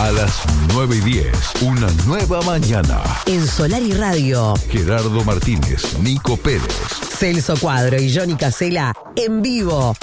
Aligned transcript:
A 0.00 0.10
las 0.12 0.42
9 0.72 0.96
y 0.96 1.00
10, 1.00 1.26
una 1.60 1.86
nueva 2.06 2.40
mañana. 2.40 3.02
En 3.26 3.46
Solar 3.46 3.82
y 3.82 3.92
Radio, 3.92 4.54
Gerardo 4.70 5.22
Martínez, 5.24 5.98
Nico 5.98 6.38
Pérez. 6.38 6.62
Celso 7.18 7.54
Cuadro 7.58 8.00
y 8.00 8.10
Johnny 8.10 8.34
Casela 8.34 8.94
en 9.14 9.42
vivo. 9.42 9.94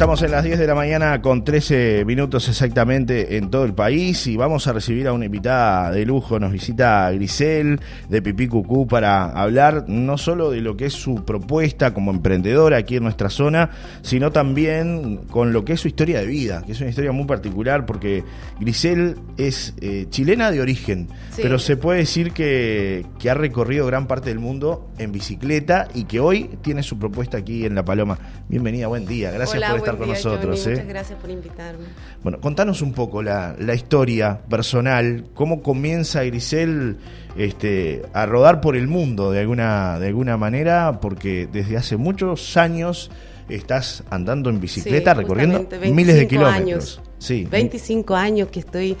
Estamos 0.00 0.22
en 0.22 0.30
las 0.30 0.44
10 0.44 0.58
de 0.58 0.66
la 0.66 0.74
mañana 0.74 1.20
con 1.20 1.44
13 1.44 2.06
minutos 2.06 2.48
exactamente 2.48 3.36
en 3.36 3.50
todo 3.50 3.66
el 3.66 3.74
país 3.74 4.26
y 4.28 4.34
vamos 4.34 4.66
a 4.66 4.72
recibir 4.72 5.06
a 5.06 5.12
una 5.12 5.26
invitada 5.26 5.90
de 5.90 6.06
lujo. 6.06 6.40
Nos 6.40 6.52
visita 6.52 7.10
Grisel 7.10 7.78
de 8.08 8.22
Pipí 8.22 8.48
Cucú 8.48 8.86
para 8.86 9.24
hablar 9.26 9.84
no 9.88 10.16
solo 10.16 10.50
de 10.52 10.62
lo 10.62 10.74
que 10.74 10.86
es 10.86 10.94
su 10.94 11.16
propuesta 11.26 11.92
como 11.92 12.12
emprendedora 12.12 12.78
aquí 12.78 12.96
en 12.96 13.02
nuestra 13.02 13.28
zona, 13.28 13.72
sino 14.00 14.32
también 14.32 15.18
con 15.28 15.52
lo 15.52 15.66
que 15.66 15.74
es 15.74 15.80
su 15.80 15.88
historia 15.88 16.20
de 16.20 16.26
vida, 16.26 16.62
que 16.64 16.72
es 16.72 16.80
una 16.80 16.88
historia 16.88 17.12
muy 17.12 17.26
particular 17.26 17.84
porque 17.84 18.24
Grisel 18.58 19.16
es 19.36 19.74
eh, 19.82 20.06
chilena 20.08 20.50
de 20.50 20.62
origen, 20.62 21.08
Sí. 21.32 21.42
pero 21.42 21.58
se 21.58 21.76
puede 21.76 21.98
decir 21.98 22.32
que, 22.32 23.04
que 23.18 23.28
ha 23.28 23.34
recorrido 23.34 23.84
gran 23.84 24.06
parte 24.06 24.30
del 24.30 24.38
mundo 24.38 24.88
en 24.96 25.12
bicicleta 25.12 25.88
y 25.92 26.04
que 26.04 26.20
hoy 26.20 26.48
tiene 26.62 26.82
su 26.82 26.98
propuesta 26.98 27.36
aquí 27.36 27.66
en 27.66 27.74
La 27.74 27.84
Paloma. 27.84 28.18
Bienvenida, 28.48 28.86
buen 28.86 29.04
día. 29.04 29.30
Gracias 29.30 29.58
Hola, 29.58 29.68
por 29.68 29.76
estar 29.76 29.89
con 29.98 30.08
nosotros. 30.08 30.60
Johnny. 30.60 30.72
¿eh? 30.72 30.76
Muchas 30.76 30.88
gracias 30.88 31.18
por 31.20 31.30
invitarme. 31.30 31.84
Bueno, 32.22 32.40
contanos 32.40 32.82
un 32.82 32.92
poco 32.92 33.22
la, 33.22 33.54
la 33.58 33.74
historia 33.74 34.40
personal, 34.48 35.24
cómo 35.34 35.62
comienza 35.62 36.22
Grisel 36.24 36.98
este, 37.36 38.02
a 38.12 38.26
rodar 38.26 38.60
por 38.60 38.76
el 38.76 38.86
mundo 38.88 39.30
de 39.30 39.40
alguna, 39.40 39.98
de 39.98 40.08
alguna 40.08 40.36
manera, 40.36 41.00
porque 41.00 41.48
desde 41.50 41.76
hace 41.76 41.96
muchos 41.96 42.56
años 42.56 43.10
estás 43.48 44.04
andando 44.10 44.48
en 44.50 44.60
bicicleta, 44.60 45.12
Sí, 45.14 45.18
recorriendo 45.20 45.58
miles 45.58 45.70
de 45.70 45.78
25 46.26 46.28
kilómetros. 46.28 46.54
años. 46.98 47.00
Sí, 47.18 47.46
25 47.50 48.14
años 48.14 48.48
que 48.48 48.60
estoy 48.60 48.96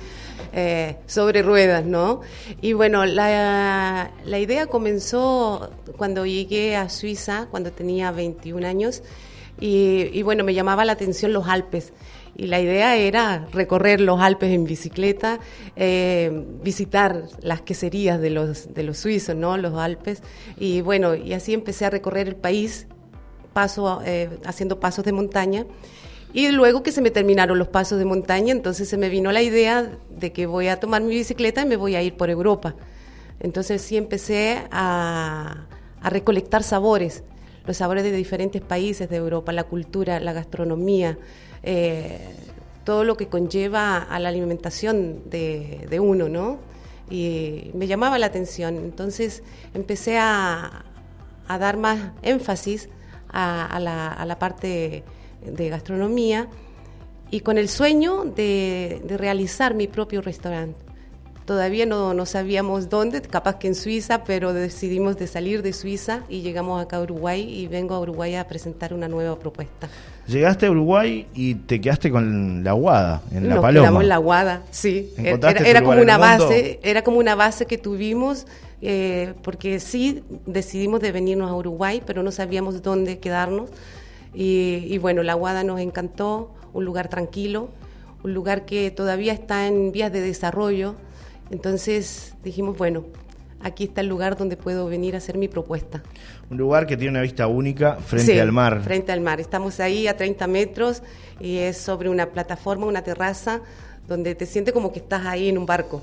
eh, 0.52 0.96
sobre 1.06 1.42
ruedas, 1.42 1.84
¿no? 1.84 2.20
Y 2.60 2.72
bueno, 2.72 3.06
la, 3.06 4.10
la 4.24 4.38
idea 4.38 4.66
comenzó 4.66 5.70
cuando 5.96 6.26
llegué 6.26 6.74
a 6.76 6.88
Suiza, 6.88 7.46
cuando 7.50 7.70
tenía 7.70 8.10
21 8.10 8.66
años, 8.66 9.02
y, 9.60 10.22
bueno, 10.22 10.42
me 10.42 10.54
llamaba 10.54 10.84
la 10.84 10.92
atención 10.92 11.32
los 11.32 11.46
Alpes. 11.46 11.92
Y 12.36 12.46
la 12.46 12.60
idea 12.60 12.96
era 12.96 13.46
recorrer 13.52 14.00
los 14.00 14.20
Alpes 14.20 14.50
en 14.52 14.64
bicicleta, 14.64 15.40
eh, 15.76 16.46
visitar 16.62 17.24
las 17.42 17.60
queserías 17.60 18.20
de 18.20 18.30
los, 18.30 18.72
de 18.72 18.82
los 18.82 18.98
suizos, 18.98 19.36
¿no? 19.36 19.56
Los 19.58 19.74
Alpes. 19.74 20.22
Y 20.58 20.80
bueno, 20.80 21.14
y 21.14 21.34
así 21.34 21.52
empecé 21.52 21.84
a 21.84 21.90
recorrer 21.90 22.28
el 22.28 22.36
país, 22.36 22.86
paso, 23.52 24.00
eh, 24.04 24.30
haciendo 24.46 24.80
pasos 24.80 25.04
de 25.04 25.12
montaña. 25.12 25.66
Y 26.32 26.48
luego 26.48 26.82
que 26.82 26.92
se 26.92 27.02
me 27.02 27.10
terminaron 27.10 27.58
los 27.58 27.68
pasos 27.68 27.98
de 27.98 28.04
montaña, 28.04 28.52
entonces 28.52 28.88
se 28.88 28.96
me 28.96 29.08
vino 29.08 29.32
la 29.32 29.42
idea 29.42 29.90
de 30.08 30.32
que 30.32 30.46
voy 30.46 30.68
a 30.68 30.78
tomar 30.78 31.02
mi 31.02 31.10
bicicleta 31.10 31.62
y 31.62 31.66
me 31.66 31.76
voy 31.76 31.96
a 31.96 32.02
ir 32.02 32.16
por 32.16 32.30
Europa. 32.30 32.76
Entonces 33.40 33.82
sí 33.82 33.96
empecé 33.96 34.62
a 34.70 35.66
recolectar 36.02 36.62
sabores, 36.62 37.24
los 37.66 37.76
sabores 37.76 38.04
de 38.04 38.12
diferentes 38.12 38.62
países 38.62 39.08
de 39.08 39.16
Europa, 39.16 39.52
la 39.52 39.64
cultura, 39.64 40.20
la 40.20 40.32
gastronomía, 40.32 41.18
eh, 41.62 42.18
todo 42.84 43.04
lo 43.04 43.16
que 43.16 43.28
conlleva 43.28 43.98
a 43.98 44.18
la 44.18 44.30
alimentación 44.30 45.22
de, 45.30 46.00
uno, 46.00 46.28
¿no? 46.28 46.58
Y 47.10 47.70
me 47.74 47.86
llamaba 47.86 48.18
la 48.18 48.26
atención. 48.26 48.76
Entonces 48.76 49.42
empecé 49.74 50.18
a, 50.18 50.84
dar 51.48 51.76
más 51.76 52.12
énfasis 52.22 52.88
a, 53.28 53.66
a 53.66 53.80
la, 53.80 54.08
a 54.08 54.24
la 54.24 54.38
parte 54.38 55.02
de 55.44 55.68
gastronomía 55.68 56.48
y 57.30 57.40
con 57.40 57.58
el 57.58 57.68
sueño 57.68 58.24
de, 58.24 59.02
de 59.04 59.16
realizar 59.16 59.74
mi 59.74 59.86
propio 59.86 60.22
restaurante. 60.22 60.89
Todavía 61.50 61.84
no, 61.84 62.14
no 62.14 62.26
sabíamos 62.26 62.88
dónde, 62.88 63.20
capaz 63.22 63.58
que 63.58 63.66
en 63.66 63.74
Suiza, 63.74 64.22
pero 64.22 64.52
decidimos 64.52 65.18
de 65.18 65.26
salir 65.26 65.62
de 65.62 65.72
Suiza 65.72 66.20
y 66.28 66.42
llegamos 66.42 66.80
acá 66.80 66.98
a 66.98 67.02
Uruguay 67.02 67.42
y 67.42 67.66
vengo 67.66 67.96
a 67.96 67.98
Uruguay 67.98 68.36
a 68.36 68.46
presentar 68.46 68.94
una 68.94 69.08
nueva 69.08 69.36
propuesta. 69.36 69.88
Llegaste 70.28 70.66
a 70.66 70.70
Uruguay 70.70 71.26
y 71.34 71.56
te 71.56 71.80
quedaste 71.80 72.12
con 72.12 72.62
la 72.62 72.70
Guada, 72.74 73.22
en 73.32 73.48
La 73.48 73.56
Nos 73.56 73.62
Paloma. 73.62 73.82
quedamos 73.82 74.02
en 74.04 74.08
la 74.10 74.16
Guada, 74.18 74.62
sí. 74.70 75.10
Era, 75.16 75.28
¿Encontraste 75.30 75.68
era 75.68 75.82
como 75.82 76.00
una 76.00 76.18
base, 76.18 76.78
era 76.84 77.02
como 77.02 77.18
una 77.18 77.34
base 77.34 77.66
que 77.66 77.78
tuvimos, 77.78 78.46
eh, 78.80 79.34
porque 79.42 79.80
sí 79.80 80.22
decidimos 80.46 81.00
de 81.00 81.10
venirnos 81.10 81.50
a 81.50 81.54
Uruguay, 81.56 82.00
pero 82.06 82.22
no 82.22 82.30
sabíamos 82.30 82.80
dónde 82.80 83.18
quedarnos. 83.18 83.70
Y, 84.32 84.84
y 84.86 84.98
bueno, 84.98 85.24
la 85.24 85.34
Guada 85.34 85.64
nos 85.64 85.80
encantó, 85.80 86.52
un 86.72 86.84
lugar 86.84 87.08
tranquilo, 87.08 87.70
un 88.22 88.34
lugar 88.34 88.66
que 88.66 88.92
todavía 88.92 89.32
está 89.32 89.66
en 89.66 89.90
vías 89.90 90.12
de 90.12 90.20
desarrollo. 90.20 90.94
Entonces 91.50 92.34
dijimos, 92.44 92.76
bueno, 92.78 93.04
aquí 93.60 93.84
está 93.84 94.00
el 94.00 94.06
lugar 94.08 94.36
donde 94.36 94.56
puedo 94.56 94.86
venir 94.86 95.14
a 95.14 95.18
hacer 95.18 95.36
mi 95.36 95.48
propuesta. 95.48 96.02
Un 96.50 96.58
lugar 96.58 96.86
que 96.86 96.96
tiene 96.96 97.10
una 97.10 97.22
vista 97.22 97.46
única 97.46 97.96
frente 97.96 98.32
Sí, 98.34 98.38
al 98.38 98.52
mar. 98.52 98.82
Frente 98.82 99.12
al 99.12 99.20
mar. 99.20 99.40
Estamos 99.40 99.80
ahí 99.80 100.06
a 100.06 100.16
30 100.16 100.46
metros 100.46 101.02
y 101.40 101.58
es 101.58 101.76
sobre 101.76 102.08
una 102.08 102.30
plataforma, 102.30 102.86
una 102.86 103.02
terraza, 103.02 103.60
donde 104.08 104.34
te 104.34 104.46
sientes 104.46 104.72
como 104.74 104.92
que 104.92 105.00
estás 105.00 105.26
ahí 105.26 105.48
en 105.48 105.58
un 105.58 105.66
barco. 105.66 106.02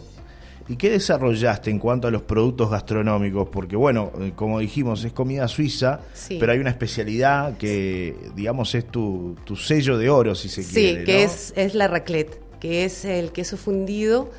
¿Y 0.70 0.76
qué 0.76 0.90
desarrollaste 0.90 1.70
en 1.72 1.80
cuanto 1.80 2.10
a 2.10 2.12
los 2.12 2.24
productos 2.24 2.70
gastronómicos? 2.70 3.48
Porque 3.48 3.78
bueno, 3.78 4.12
eh, 4.20 4.34
como 4.36 4.60
dijimos, 4.60 5.02
es 5.06 5.14
comida 5.14 5.48
suiza, 5.48 6.02
Sí. 6.14 6.36
pero 6.42 6.52
hay 6.52 6.60
una 6.60 6.72
especialidad 6.72 7.56
que, 7.58 8.18
digamos, 8.36 8.76
es 8.76 8.86
tu, 8.86 9.38
tu 9.46 9.56
sello 9.56 9.98
de 9.98 10.10
oro, 10.10 10.36
si 10.36 10.50
se 10.50 10.64
Sí, 10.64 10.74
quiere. 10.74 11.04
que 11.06 11.14
¿no? 11.14 11.20
es, 11.20 11.54
es 11.56 11.74
la 11.74 11.88
raclette, 11.88 12.38
que 12.60 12.84
es 12.84 13.06
el 13.06 13.32
queso 13.32 13.56
fundido 13.56 14.30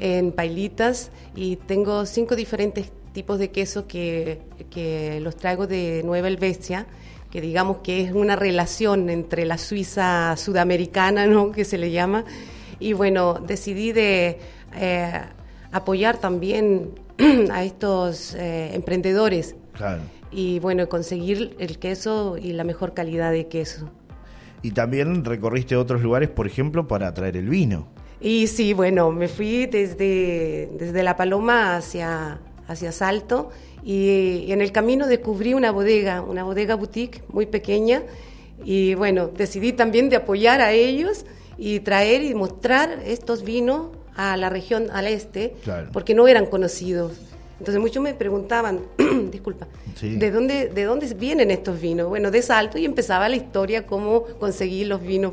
en 0.00 0.32
pailitas 0.32 1.10
y 1.34 1.56
tengo 1.56 2.06
cinco 2.06 2.36
diferentes 2.36 2.90
tipos 3.12 3.38
de 3.38 3.50
queso 3.50 3.86
que, 3.86 4.40
que 4.70 5.20
los 5.20 5.36
traigo 5.36 5.66
de 5.66 6.02
Nueva 6.04 6.28
Helvecia, 6.28 6.86
que 7.30 7.40
digamos 7.40 7.78
que 7.78 8.02
es 8.02 8.12
una 8.12 8.36
relación 8.36 9.10
entre 9.10 9.44
la 9.44 9.58
Suiza 9.58 10.36
sudamericana, 10.36 11.26
¿no? 11.26 11.52
que 11.52 11.64
se 11.64 11.78
le 11.78 11.90
llama, 11.90 12.24
y 12.80 12.92
bueno, 12.92 13.34
decidí 13.34 13.92
de 13.92 14.38
eh, 14.76 15.12
apoyar 15.72 16.18
también 16.18 16.90
a 17.50 17.64
estos 17.64 18.34
eh, 18.34 18.70
emprendedores 18.74 19.56
Claro. 19.72 20.02
y 20.30 20.58
bueno, 20.60 20.88
conseguir 20.88 21.56
el 21.58 21.78
queso 21.78 22.36
y 22.36 22.52
la 22.52 22.64
mejor 22.64 22.94
calidad 22.94 23.32
de 23.32 23.48
queso. 23.48 23.90
Y 24.62 24.72
también 24.72 25.24
recorriste 25.24 25.76
otros 25.76 26.02
lugares, 26.02 26.28
por 26.30 26.46
ejemplo, 26.46 26.88
para 26.88 27.12
traer 27.14 27.36
el 27.36 27.48
vino. 27.48 27.86
Y 28.20 28.48
sí, 28.48 28.72
bueno, 28.74 29.10
me 29.12 29.28
fui 29.28 29.66
desde, 29.66 30.68
desde 30.78 31.02
La 31.02 31.16
Paloma 31.16 31.76
hacia, 31.76 32.40
hacia 32.66 32.90
Salto 32.92 33.50
y, 33.84 34.44
y 34.46 34.52
en 34.52 34.60
el 34.60 34.72
camino 34.72 35.06
descubrí 35.06 35.54
una 35.54 35.70
bodega, 35.70 36.22
una 36.22 36.42
bodega 36.42 36.74
boutique 36.74 37.22
muy 37.28 37.46
pequeña 37.46 38.02
y 38.64 38.94
bueno, 38.94 39.28
decidí 39.28 39.72
también 39.72 40.08
de 40.08 40.16
apoyar 40.16 40.60
a 40.60 40.72
ellos 40.72 41.24
y 41.56 41.78
traer 41.80 42.22
y 42.24 42.34
mostrar 42.34 43.02
estos 43.06 43.44
vinos 43.44 43.90
a 44.16 44.36
la 44.36 44.50
región 44.50 44.88
al 44.92 45.06
este 45.06 45.54
Claro. 45.62 45.90
porque 45.92 46.12
no 46.14 46.26
eran 46.26 46.46
conocidos. 46.46 47.12
Entonces 47.60 47.80
muchos 47.80 48.02
me 48.02 48.14
preguntaban, 48.14 48.80
disculpa, 49.30 49.68
Sí. 49.94 50.16
¿de 50.16 50.30
dónde, 50.32 50.68
¿de 50.68 50.84
dónde 50.84 51.12
vienen 51.14 51.52
estos 51.52 51.80
vinos? 51.80 52.08
Bueno, 52.08 52.32
de 52.32 52.42
Salto 52.42 52.78
y 52.78 52.84
empezaba 52.84 53.28
la 53.28 53.36
historia, 53.36 53.86
cómo 53.86 54.22
conseguir 54.40 54.88
los 54.88 55.00
vinos. 55.02 55.32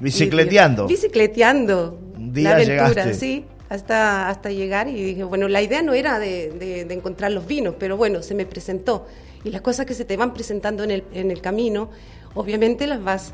Bicicleteando. 0.00 0.84
Y- 0.84 0.88
Bicicleteando. 0.88 1.98
La 2.42 2.52
aventura, 2.52 2.88
llegaste. 2.88 3.14
sí, 3.14 3.44
hasta, 3.68 4.28
hasta 4.28 4.50
llegar 4.50 4.88
y 4.88 5.02
dije, 5.02 5.24
bueno, 5.24 5.48
la 5.48 5.60
idea 5.62 5.82
no 5.82 5.92
era 5.92 6.18
de, 6.18 6.50
de- 6.50 6.84
de 6.84 6.94
encontrar 6.94 7.32
los 7.32 7.46
vinos, 7.46 7.74
pero 7.78 7.96
bueno, 7.96 8.22
se 8.22 8.34
me 8.34 8.46
presentó. 8.46 9.06
Y 9.44 9.50
las 9.50 9.60
cosas 9.60 9.86
que 9.86 9.94
se 9.94 10.04
te 10.04 10.16
van 10.16 10.34
presentando 10.34 10.82
en 10.84 10.90
el, 10.90 11.04
en 11.12 11.30
el 11.30 11.40
camino, 11.40 11.90
obviamente 12.34 12.86
las 12.86 13.02
vas 13.02 13.32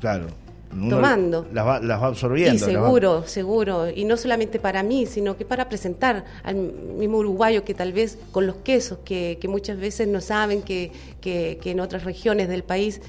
Claro. 0.00 0.26
Tomando. 0.90 1.46
Las 1.52 1.64
va, 1.64 1.78
las 1.80 2.02
va 2.02 2.08
absorbiendo. 2.08 2.56
y 2.68 2.74
va- 2.74 2.82
seguro, 2.82 3.22
seguro. 3.28 3.88
Y 3.90 4.04
no 4.04 4.16
solamente 4.16 4.58
para 4.58 4.82
mí, 4.82 5.06
sino 5.06 5.36
que 5.36 5.44
para 5.44 5.68
presentar 5.68 6.24
al 6.42 6.56
mismo 6.56 7.18
uruguayo 7.18 7.64
que 7.64 7.74
tal 7.74 7.92
vez 7.92 8.18
con 8.32 8.46
los 8.46 8.56
quesos, 8.56 8.98
que, 9.04 9.38
que 9.40 9.46
muchas 9.46 9.78
veces 9.78 10.08
no 10.08 10.20
saben 10.20 10.62
que, 10.62 10.90
que- 11.20 11.58
que 11.62 11.70
en 11.70 11.78
otras 11.80 12.02
regiones 12.02 12.48
del 12.48 12.64
país 12.64 13.00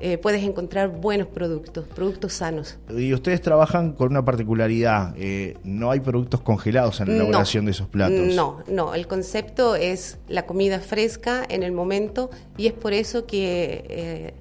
eh, 0.00 0.18
puedes 0.18 0.42
encontrar 0.42 0.88
buenos 0.88 1.26
productos, 1.28 1.86
productos 1.88 2.32
sanos. 2.34 2.78
Y 2.96 3.12
ustedes 3.12 3.40
trabajan 3.40 3.92
con 3.92 4.10
una 4.10 4.24
particularidad. 4.24 5.14
eh, 5.16 5.56
no 5.64 5.90
hay 5.90 6.00
productos 6.00 6.40
congelados 6.40 7.00
en 7.00 7.08
la 7.08 7.14
No, 7.14 7.20
elaboración 7.24 7.64
de 7.64 7.70
esos 7.72 7.88
platos. 7.88 8.34
No, 8.34 8.62
no. 8.68 8.94
El 8.94 9.06
concepto 9.06 9.74
es 9.76 10.18
la 10.28 10.46
comida 10.46 10.80
fresca 10.80 11.44
en 11.48 11.62
el 11.62 11.72
momento 11.72 12.30
y 12.56 12.66
es 12.66 12.72
por 12.72 12.92
eso 12.92 13.26
que 13.26 13.84
eh, 13.88 14.34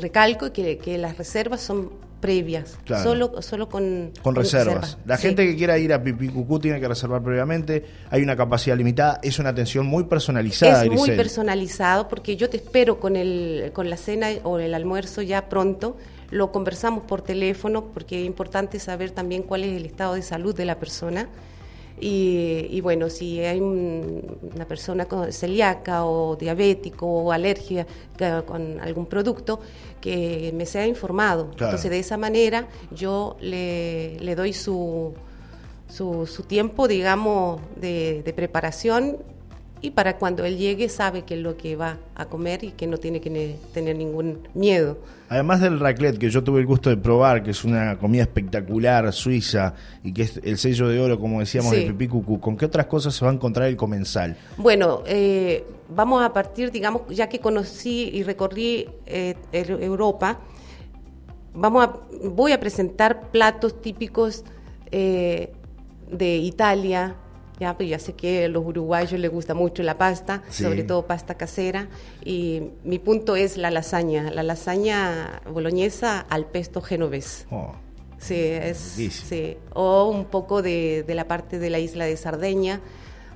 recalco 0.00 0.52
que, 0.52 0.78
que 0.78 0.98
las 0.98 1.18
reservas 1.18 1.60
son 1.60 1.90
previas, 2.24 2.78
Claro. 2.86 3.04
solo, 3.04 3.42
solo 3.42 3.68
con, 3.68 4.10
Con 4.22 4.34
reservas. 4.34 4.74
reserva. 4.80 5.02
La 5.04 5.18
Sí. 5.18 5.26
gente 5.26 5.46
que 5.46 5.56
quiera 5.56 5.76
ir 5.76 5.92
a 5.92 6.02
Pipicucú 6.02 6.58
tiene 6.58 6.80
que 6.80 6.88
reservar 6.88 7.22
previamente. 7.22 7.84
Hay 8.08 8.22
una 8.22 8.34
capacidad 8.34 8.74
limitada. 8.78 9.20
Es 9.22 9.38
una 9.38 9.50
atención 9.50 9.84
muy 9.84 10.04
personalizada, 10.04 10.84
Es 10.86 10.90
muy 10.90 11.10
personalizado 11.10 12.08
porque 12.08 12.36
yo 12.38 12.48
te 12.48 12.56
espero 12.56 12.98
con, 12.98 13.16
el, 13.16 13.70
con 13.74 13.90
la 13.90 13.98
cena 13.98 14.28
o 14.42 14.58
el 14.58 14.72
almuerzo 14.72 15.20
ya 15.20 15.50
pronto. 15.50 15.98
Lo 16.30 16.50
conversamos 16.50 17.04
por 17.04 17.20
teléfono 17.20 17.84
porque 17.92 18.22
es 18.22 18.26
importante 18.26 18.78
saber 18.80 19.10
también 19.10 19.42
cuál 19.42 19.64
es 19.64 19.76
el 19.76 19.84
estado 19.84 20.14
de 20.14 20.22
salud 20.22 20.56
de 20.56 20.64
la 20.64 20.78
persona. 20.78 21.28
Y, 22.00 22.66
y 22.70 22.80
bueno, 22.80 23.08
si 23.08 23.40
hay 23.40 23.60
un- 23.60 24.38
una 24.54 24.66
persona 24.66 25.04
con 25.06 25.32
celíaca 25.32 26.04
o 26.04 26.36
diabético 26.36 27.06
o 27.06 27.32
alergia 27.32 27.86
con 28.46 28.80
algún 28.80 29.06
producto, 29.06 29.60
que 30.00 30.52
me 30.54 30.66
sea 30.66 30.86
informado. 30.86 31.50
Claro. 31.50 31.64
Entonces, 31.66 31.90
de 31.90 31.98
esa 32.00 32.16
manera 32.16 32.68
yo 32.94 33.36
le, 33.40 34.18
le 34.20 34.34
doy 34.34 34.52
su, 34.52 35.14
su, 35.88 36.26
su 36.26 36.42
tiempo, 36.42 36.88
digamos, 36.88 37.60
de, 37.76 38.22
de 38.24 38.32
preparación 38.32 39.18
y 39.84 39.90
para 39.90 40.16
cuando 40.16 40.46
él 40.46 40.56
llegue 40.56 40.88
sabe 40.88 41.22
qué 41.22 41.34
es 41.34 41.40
lo 41.40 41.58
que 41.58 41.76
va 41.76 41.98
a 42.14 42.24
comer 42.24 42.64
y 42.64 42.70
que 42.70 42.86
no 42.86 42.96
tiene 42.96 43.20
que 43.20 43.28
ne- 43.28 43.56
tener 43.74 43.94
ningún 43.96 44.38
miedo. 44.54 44.96
Además 45.28 45.60
del 45.60 45.78
raclette 45.78 46.16
que 46.18 46.30
yo 46.30 46.42
tuve 46.42 46.60
el 46.60 46.66
gusto 46.66 46.88
de 46.88 46.96
probar, 46.96 47.42
que 47.42 47.50
es 47.50 47.64
una 47.64 47.98
comida 47.98 48.22
espectacular 48.22 49.12
suiza 49.12 49.74
y 50.02 50.14
que 50.14 50.22
es 50.22 50.40
el 50.42 50.56
sello 50.56 50.88
de 50.88 50.98
oro, 51.00 51.18
como 51.18 51.40
decíamos, 51.40 51.74
Sí. 51.74 51.80
de 51.80 51.86
Pipicucú, 51.88 52.40
¿con 52.40 52.56
qué 52.56 52.64
otras 52.64 52.86
cosas 52.86 53.14
se 53.14 53.26
va 53.26 53.30
a 53.30 53.34
encontrar 53.34 53.68
el 53.68 53.76
comensal? 53.76 54.36
Bueno, 54.56 55.02
eh, 55.06 55.64
vamos 55.94 56.22
a 56.24 56.32
partir, 56.32 56.70
digamos, 56.70 57.02
ya 57.10 57.28
que 57.28 57.38
conocí 57.40 58.08
y 58.12 58.22
recorrí 58.22 58.88
eh, 59.04 59.34
Europa, 59.52 60.40
vamos 61.52 61.84
a, 61.84 61.92
voy 62.26 62.52
a 62.52 62.58
presentar 62.60 63.30
platos 63.30 63.82
típicos 63.82 64.44
eh, 64.90 65.52
de 66.10 66.36
Italia. 66.38 67.16
Ya, 67.60 67.76
pues 67.76 67.88
ya 67.88 67.98
sé 68.00 68.14
que 68.14 68.46
a 68.46 68.48
los 68.48 68.64
uruguayos 68.66 69.18
les 69.20 69.30
gusta 69.30 69.54
mucho 69.54 69.82
la 69.84 69.96
pasta, 69.96 70.42
Sí. 70.50 70.64
sobre 70.64 70.82
todo 70.82 71.06
pasta 71.06 71.34
casera. 71.36 71.88
Y 72.24 72.62
mi 72.82 72.98
punto 72.98 73.36
es 73.36 73.56
la 73.56 73.70
lasaña, 73.70 74.30
la 74.32 74.42
lasaña 74.42 75.40
boloñesa 75.50 76.20
al 76.28 76.46
pesto 76.46 76.80
genovés. 76.80 77.46
Oh, 77.50 77.72
Sí, 78.18 78.36
es, 78.36 78.78
sí. 78.78 79.56
O 79.74 80.08
un 80.08 80.24
poco 80.24 80.62
de, 80.62 81.04
de 81.06 81.14
la 81.14 81.28
parte 81.28 81.58
de 81.58 81.68
la 81.68 81.78
isla 81.78 82.06
de 82.06 82.16
Sardeña, 82.16 82.80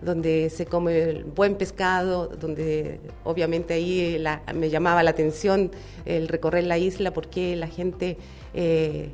donde 0.01 0.49
se 0.49 0.65
come 0.65 0.99
el 1.03 1.25
buen 1.25 1.57
pescado, 1.57 2.29
donde 2.29 2.99
obviamente 3.25 3.75
ahí 3.75 4.17
la- 4.19 4.41
me 4.55 4.71
llamaba 4.71 5.03
la 5.03 5.11
atención 5.11 5.71
el 6.07 6.27
recorrer 6.29 6.65
la 6.65 6.79
isla 6.79 7.13
porque 7.13 7.55
la 7.57 7.67
gente 7.67 8.17
eh, 8.55 9.11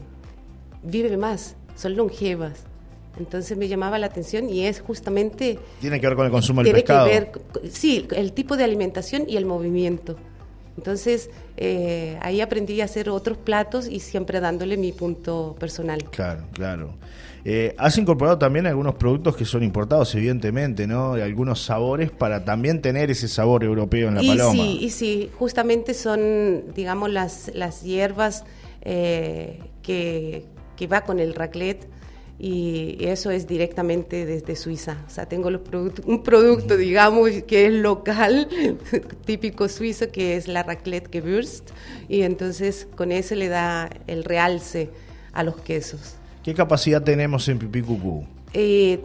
vive 0.82 1.16
más, 1.16 1.56
son 1.74 1.96
longevas. 1.96 2.66
Entonces 3.18 3.56
me 3.56 3.68
llamaba 3.68 3.98
la 3.98 4.06
atención 4.06 4.50
y 4.50 4.66
es 4.66 4.80
justamente 4.80 5.58
tiene 5.80 6.00
que 6.00 6.06
ver 6.06 6.16
con 6.16 6.26
el 6.26 6.32
consumo 6.32 6.62
del 6.62 6.72
tiene 6.72 6.80
pescado. 6.80 7.06
que 7.06 7.12
ver, 7.12 7.32
sí, 7.70 8.06
el 8.14 8.32
tipo 8.32 8.56
de 8.56 8.64
alimentación 8.64 9.24
y 9.28 9.36
el 9.36 9.46
movimiento. 9.46 10.16
Entonces, 10.76 11.30
eh, 11.56 12.18
ahí 12.20 12.40
aprendí 12.40 12.80
a 12.80 12.86
hacer 12.86 13.08
otros 13.08 13.38
platos 13.38 13.86
y 13.86 14.00
siempre 14.00 14.40
dándole 14.40 14.76
mi 14.76 14.92
punto 14.92 15.54
personal. 15.58 16.02
Claro, 16.10 16.44
claro. 16.52 16.94
Eh, 17.44 17.74
has 17.78 17.96
incorporado 17.98 18.38
también 18.38 18.66
algunos 18.66 18.94
productos 18.94 19.36
que 19.36 19.44
son 19.44 19.62
importados, 19.62 20.14
evidentemente, 20.14 20.86
¿no? 20.86 21.16
Y 21.16 21.20
algunos 21.20 21.62
sabores 21.62 22.10
para 22.10 22.44
también 22.44 22.80
tener 22.80 23.10
ese 23.10 23.28
sabor 23.28 23.62
europeo 23.62 24.08
en 24.08 24.14
la 24.14 24.22
y 24.22 24.28
paloma. 24.28 24.52
sí, 24.52 24.78
y 24.80 24.90
sí, 24.90 25.30
justamente 25.38 25.94
son, 25.94 26.72
digamos, 26.74 27.10
las, 27.10 27.52
las 27.54 27.82
hierbas 27.82 28.44
eh, 28.80 29.60
que, 29.82 30.46
que 30.76 30.86
va 30.86 31.02
con 31.02 31.20
el 31.20 31.34
raclette 31.34 31.86
y 32.38 32.96
eso 33.00 33.30
es 33.30 33.46
directamente 33.46 34.26
desde 34.26 34.56
Suiza. 34.56 34.98
O 35.06 35.10
sea, 35.10 35.26
tengo 35.26 35.50
los 35.50 35.62
product- 35.62 36.04
un 36.06 36.22
producto, 36.22 36.76
digamos, 36.76 37.30
que 37.46 37.66
es 37.66 37.72
local, 37.72 38.48
típico 39.24 39.68
suizo, 39.68 40.08
que 40.10 40.36
es 40.36 40.48
la 40.48 40.62
raclette 40.62 41.08
Gewürzt 41.12 41.70
y 42.08 42.22
entonces 42.22 42.88
con 42.96 43.12
eso 43.12 43.34
le 43.34 43.48
da 43.48 43.88
el 44.06 44.24
realce 44.24 44.90
a 45.32 45.42
los 45.42 45.56
quesos. 45.60 46.16
¿Qué 46.42 46.54
capacidad 46.54 47.02
tenemos 47.02 47.48
en 47.48 47.58
Pipicucú? 47.58 48.26
Eh, 48.52 49.00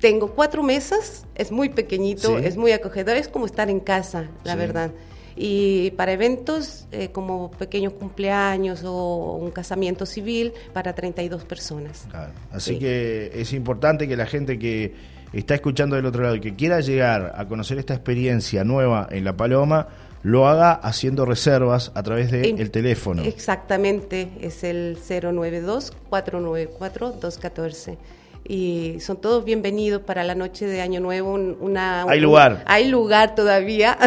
tengo 0.00 0.32
cuatro 0.34 0.62
mesas, 0.62 1.24
es 1.34 1.50
muy 1.50 1.70
pequeñito, 1.70 2.38
Sí. 2.38 2.44
es 2.44 2.56
muy 2.56 2.70
acogedor, 2.72 3.16
es 3.16 3.28
como 3.28 3.46
estar 3.46 3.68
en 3.68 3.80
casa, 3.80 4.28
la 4.44 4.52
Sí. 4.52 4.58
verdad. 4.58 4.90
Y 5.40 5.92
para 5.92 6.10
eventos 6.12 6.86
eh, 6.90 7.10
como 7.12 7.52
pequeños 7.52 7.92
cumpleaños 7.92 8.82
o 8.84 9.38
un 9.40 9.52
casamiento 9.52 10.04
civil 10.04 10.52
para 10.72 10.94
32 10.94 11.44
personas. 11.44 12.06
Claro. 12.10 12.32
Así 12.50 12.72
Sí. 12.74 12.78
que 12.80 13.30
es 13.34 13.52
importante 13.52 14.08
que 14.08 14.16
la 14.16 14.26
gente 14.26 14.58
que 14.58 14.94
está 15.32 15.54
escuchando 15.54 15.94
del 15.94 16.06
otro 16.06 16.24
lado 16.24 16.34
y 16.34 16.40
que 16.40 16.56
quiera 16.56 16.80
llegar 16.80 17.34
a 17.36 17.46
conocer 17.46 17.78
esta 17.78 17.94
experiencia 17.94 18.64
nueva 18.64 19.06
en 19.10 19.22
La 19.24 19.36
Paloma, 19.36 19.86
lo 20.24 20.48
haga 20.48 20.72
haciendo 20.72 21.24
reservas 21.24 21.92
a 21.94 22.02
través 22.02 22.32
del 22.32 22.70
teléfono. 22.72 23.22
Exactamente, 23.22 24.30
es 24.40 24.64
el 24.64 24.98
092-494-214. 24.98 27.96
Y 28.50 28.96
son 29.00 29.18
todos 29.20 29.44
bienvenidos 29.44 30.00
para 30.00 30.24
la 30.24 30.34
noche 30.34 30.66
de 30.66 30.80
Año 30.80 31.00
Nuevo. 31.00 31.34
un- 31.34 31.58
una, 31.60 32.04
Hay 32.04 32.16
un- 32.16 32.24
lugar. 32.24 32.62
hay 32.66 32.88
lugar 32.88 33.34
todavía. 33.34 33.98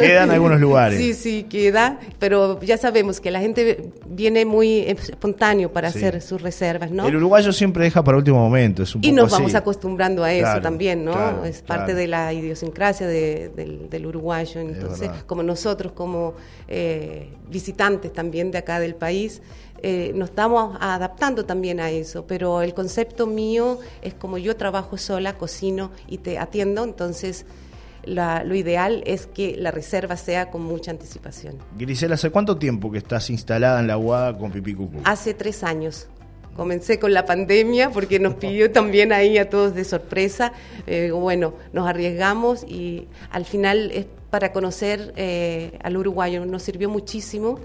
Quedan 0.00 0.30
algunos 0.30 0.58
lugares. 0.60 0.98
Sí, 0.98 1.12
sí, 1.12 1.42
queda, 1.42 2.00
pero 2.18 2.58
ya 2.62 2.78
sabemos 2.78 3.20
que 3.20 3.30
la 3.30 3.40
gente 3.40 3.90
viene 4.06 4.46
muy 4.46 4.78
espontáneo 4.88 5.70
para 5.70 5.92
Sí. 5.92 5.98
hacer 5.98 6.22
sus 6.22 6.40
reservas, 6.40 6.90
¿no? 6.90 7.06
El 7.06 7.16
uruguayo 7.16 7.52
siempre 7.52 7.84
deja 7.84 8.02
para 8.02 8.16
último 8.16 8.38
momento, 8.38 8.82
es 8.84 8.94
un 8.94 9.04
Y 9.04 9.08
poco 9.10 9.16
nos 9.20 9.32
así. 9.34 9.42
vamos 9.42 9.54
acostumbrando 9.54 10.24
a 10.24 10.32
eso 10.32 10.44
Claro, 10.44 10.62
también, 10.62 11.04
¿no? 11.04 11.12
claro, 11.12 11.44
es 11.44 11.60
parte 11.60 11.84
claro. 11.92 11.98
de 12.00 12.06
la 12.08 12.32
idiosincrasia 12.32 13.06
de- 13.06 13.50
del, 13.54 13.90
del 13.90 14.06
uruguayo. 14.06 14.60
Entonces, 14.62 15.10
como 15.26 15.42
nosotros, 15.42 15.92
como 15.92 16.32
eh, 16.68 17.28
visitantes 17.50 18.12
también 18.14 18.50
de 18.50 18.56
acá 18.58 18.80
del 18.80 18.94
país, 18.94 19.42
eh, 19.82 20.12
nos 20.14 20.30
estamos 20.30 20.76
adaptando 20.80 21.44
también 21.44 21.80
a 21.80 21.90
eso. 21.90 22.26
Pero 22.26 22.62
el 22.62 22.74
concepto 22.74 23.26
mío 23.26 23.78
es 24.02 24.14
como 24.14 24.38
yo 24.38 24.56
trabajo 24.56 24.96
sola, 24.98 25.34
cocino 25.38 25.90
y 26.08 26.18
te 26.18 26.38
atiendo, 26.38 26.84
entonces 26.84 27.44
la- 28.04 28.44
lo 28.44 28.54
ideal 28.54 29.02
es 29.06 29.26
que 29.26 29.56
la 29.56 29.70
reserva 29.70 30.16
sea 30.16 30.50
con 30.50 30.62
mucha 30.62 30.90
anticipación. 30.90 31.56
Grisela, 31.76 32.14
¿hace 32.14 32.30
cuánto 32.30 32.56
tiempo 32.56 32.90
que 32.90 32.98
estás 32.98 33.28
instalada 33.30 33.78
en 33.80 33.86
la 33.86 33.98
UADA 33.98 34.38
con 34.38 34.50
Pipicucú? 34.50 35.00
Hace 35.04 35.34
tres 35.34 35.62
años. 35.62 36.08
Comencé 36.56 36.98
con 36.98 37.14
la 37.14 37.24
pandemia 37.24 37.90
porque 37.90 38.18
nos 38.18 38.34
pidió 38.34 38.70
también 38.70 39.12
ahí 39.12 39.38
a 39.38 39.48
todos 39.48 39.74
de 39.74 39.84
sorpresa. 39.84 40.52
Eh, 40.86 41.10
bueno, 41.12 41.54
nos 41.72 41.86
arriesgamos 41.88 42.64
y 42.64 43.06
al 43.30 43.44
final 43.44 43.90
es 43.92 44.06
para 44.30 44.52
conocer 44.52 45.12
eh, 45.16 45.78
al 45.82 45.96
uruguayo. 45.96 46.44
Nos 46.46 46.62
sirvió 46.62 46.88
muchísimo 46.90 47.58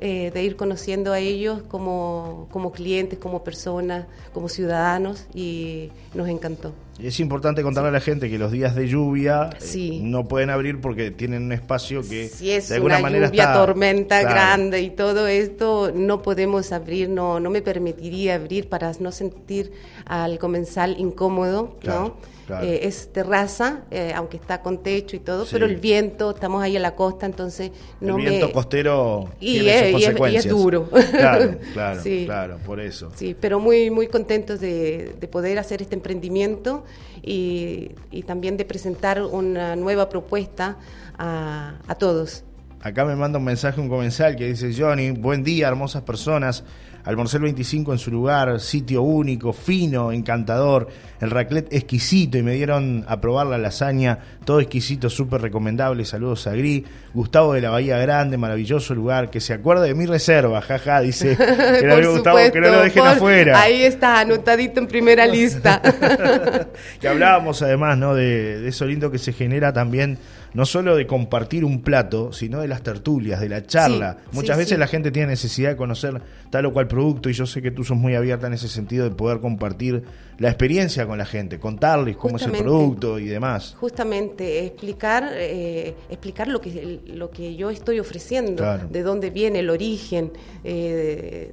eh, 0.00 0.30
de 0.32 0.42
ir 0.42 0.56
conociendo 0.56 1.12
a 1.12 1.18
ellos 1.18 1.62
como, 1.68 2.48
como 2.50 2.72
clientes, 2.72 3.18
como 3.18 3.42
personas, 3.42 4.06
como 4.32 4.48
ciudadanos 4.48 5.26
y 5.34 5.90
nos 6.14 6.28
encantó. 6.28 6.72
Es 6.98 7.20
importante 7.20 7.62
contarle 7.62 7.90
a 7.90 7.92
la 7.92 8.00
gente 8.00 8.28
que 8.28 8.38
los 8.38 8.50
días 8.50 8.74
de 8.74 8.88
lluvia 8.88 9.50
eh, 9.74 9.98
no 10.02 10.26
pueden 10.26 10.50
abrir 10.50 10.80
porque 10.80 11.10
tienen 11.12 11.44
un 11.44 11.52
espacio 11.52 12.02
que 12.02 12.28
si 12.28 12.50
es 12.50 12.68
de 12.68 12.74
alguna 12.76 12.94
una 12.96 13.02
manera 13.02 13.26
lluvia, 13.28 13.42
está- 13.44 13.54
tormenta 13.54 14.20
Claro. 14.20 14.34
grande 14.34 14.80
y 14.82 14.90
todo 14.90 15.26
esto, 15.28 15.92
no 15.94 16.22
podemos 16.22 16.72
abrir, 16.72 17.08
no, 17.08 17.38
no 17.38 17.50
me 17.50 17.62
permitiría 17.62 18.34
abrir 18.34 18.68
para 18.68 18.92
no 18.98 19.12
sentir 19.12 19.70
al 20.06 20.38
comensal 20.38 20.96
incómodo, 20.98 21.76
Claro, 21.80 22.00
¿no? 22.00 22.14
claro. 22.46 22.66
Eh, 22.66 22.80
es 22.88 23.12
terraza, 23.12 23.82
eh, 23.90 24.12
aunque 24.16 24.38
está 24.38 24.62
con 24.62 24.82
techo 24.82 25.14
y 25.14 25.20
todo, 25.20 25.44
Sí. 25.44 25.50
pero 25.52 25.66
el 25.66 25.76
viento, 25.76 26.30
estamos 26.30 26.62
ahí 26.62 26.76
a 26.76 26.80
la 26.80 26.94
costa, 26.96 27.26
entonces 27.26 27.70
no 28.00 28.16
el 28.16 28.22
viento 28.24 28.46
me... 28.46 28.52
costero 28.52 29.28
Y 29.38 29.52
tiene 29.60 29.68
es- 29.70 29.78
sus 29.78 29.84
y 29.84 29.86
es- 29.86 29.92
y 29.92 29.96
es 29.96 30.06
consecuencias. 30.08 30.48
duro. 30.48 30.88
Claro, 31.12 31.56
claro, 31.74 32.02
Sí. 32.02 32.22
claro, 32.24 32.58
por 32.66 32.80
eso. 32.80 33.12
Sí, 33.14 33.36
pero 33.38 33.60
muy, 33.60 33.90
muy 33.90 34.08
contentos 34.08 34.58
de, 34.60 35.14
de 35.20 35.28
poder 35.28 35.58
hacer 35.60 35.82
este 35.82 35.94
emprendimiento 35.94 36.84
y, 37.22 37.90
y 38.10 38.22
también 38.22 38.56
de 38.56 38.64
presentar 38.64 39.22
una 39.22 39.76
nueva 39.76 40.08
propuesta 40.08 40.76
a, 41.16 41.74
a 41.86 41.94
todos. 41.94 42.44
Acá 42.82 43.04
me 43.04 43.16
manda 43.16 43.38
un 43.38 43.44
mensaje 43.44 43.80
un 43.80 43.88
comensal 43.88 44.36
que 44.36 44.46
dice, 44.46 44.72
Johnny, 44.76 45.10
buen 45.10 45.42
día, 45.42 45.68
hermosas 45.68 46.02
personas. 46.02 46.64
Almorcé 47.04 47.38
el 47.38 47.44
25 47.44 47.92
en 47.92 47.98
su 47.98 48.10
lugar, 48.10 48.60
sitio 48.60 49.00
único, 49.02 49.54
fino, 49.54 50.12
encantador, 50.12 50.88
el 51.20 51.30
raclet 51.30 51.72
exquisito 51.72 52.36
y 52.36 52.42
me 52.42 52.52
dieron 52.52 53.04
a 53.08 53.18
probar 53.18 53.46
la 53.46 53.56
lasaña, 53.56 54.18
todo 54.44 54.60
exquisito, 54.60 55.08
súper 55.08 55.40
recomendable, 55.40 56.04
saludos 56.04 56.46
a 56.48 56.52
Gris, 56.52 56.82
Gustavo 57.14 57.54
de 57.54 57.62
la 57.62 57.70
Bahía 57.70 57.96
Grande, 57.98 58.36
maravilloso 58.36 58.94
lugar, 58.94 59.30
que 59.30 59.40
se 59.40 59.54
acuerde 59.54 59.86
de 59.86 59.94
mi 59.94 60.04
reserva, 60.04 60.60
jaja, 60.60 61.00
dice 61.00 61.34
Gustavo, 62.10 62.38
que 62.52 62.60
no 62.60 62.68
lo 62.68 62.80
dejen 62.82 63.02
por- 63.02 63.12
afuera. 63.12 63.58
Ahí 63.62 63.84
está, 63.84 64.20
anotadito 64.20 64.78
en 64.80 64.86
primera 64.86 65.26
lista. 65.26 65.80
que 67.00 67.08
hablábamos 67.08 67.62
además, 67.62 67.96
¿no? 67.96 68.14
De, 68.14 68.60
de 68.60 68.68
eso 68.68 68.84
lindo 68.84 69.10
que 69.10 69.18
se 69.18 69.32
genera 69.32 69.72
también, 69.72 70.18
no 70.54 70.66
solo 70.66 70.96
de 70.96 71.06
compartir 71.06 71.64
un 71.64 71.82
plato, 71.82 72.32
sino 72.32 72.60
de 72.60 72.68
las 72.68 72.82
tertulias, 72.82 73.40
de 73.40 73.48
la 73.48 73.66
charla. 73.66 74.18
Sí, 74.18 74.36
Muchas 74.36 74.56
sí, 74.56 74.60
veces 74.60 74.74
sí. 74.74 74.80
la 74.80 74.86
gente 74.86 75.10
tiene 75.10 75.28
necesidad 75.28 75.70
de 75.70 75.76
conocer 75.76 76.20
tal 76.50 76.66
o 76.66 76.72
cual 76.72 76.88
producto 76.88 77.28
y 77.30 77.32
yo 77.32 77.46
sé 77.46 77.62
que 77.62 77.70
tú 77.70 77.84
sos 77.84 77.96
muy 77.96 78.14
abierta 78.14 78.46
en 78.46 78.54
ese 78.54 78.68
sentido 78.68 79.04
de 79.04 79.14
poder 79.14 79.40
compartir 79.40 80.02
la 80.38 80.48
experiencia 80.48 81.06
con 81.06 81.18
la 81.18 81.26
gente, 81.26 81.58
contarles 81.58 82.16
cómo 82.16 82.36
es 82.36 82.42
el 82.44 82.52
producto 82.52 83.18
y 83.18 83.26
demás. 83.26 83.74
Justamente, 83.78 84.64
explicar, 84.64 85.30
eh, 85.34 85.94
explicar 86.08 86.48
lo 86.48 86.60
que, 86.60 87.00
lo 87.06 87.30
que 87.30 87.56
yo 87.56 87.70
estoy 87.70 87.98
ofreciendo, 87.98 88.64
de 88.90 89.02
dónde 89.02 89.30
viene 89.30 89.60
el 89.60 89.70
origen, 89.70 90.32
eh, 90.64 91.52